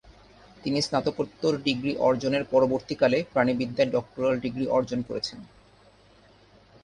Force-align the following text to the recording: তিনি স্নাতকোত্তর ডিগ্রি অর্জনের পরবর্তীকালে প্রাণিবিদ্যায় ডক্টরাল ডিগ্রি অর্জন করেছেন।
তিনি 0.63 0.79
স্নাতকোত্তর 0.81 1.53
ডিগ্রি 1.57 1.93
অর্জনের 1.99 2.43
পরবর্তীকালে 2.45 3.17
প্রাণিবিদ্যায় 3.33 3.91
ডক্টরাল 3.91 4.35
ডিগ্রি 4.39 4.65
অর্জন 4.67 4.99
করেছেন। 5.01 5.39